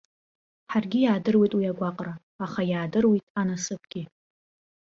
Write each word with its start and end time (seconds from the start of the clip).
Ҳаргьы 0.71 0.99
иаадыруеит 1.01 1.53
уи 1.55 1.71
агәаҟра, 1.71 2.13
аха 2.45 2.61
иаадыруеит 2.71 3.25
анасыԥгьы. 3.39 4.03